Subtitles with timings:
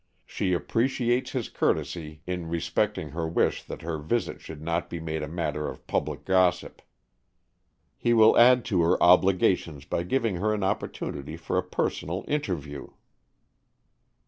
[0.25, 5.21] She appreciates his courtesy in respecting her wish that her visit should not be made
[5.21, 6.81] a matter of public gossip.
[7.97, 12.87] He will add to her obligations by giving her an opportunity for a personal interview."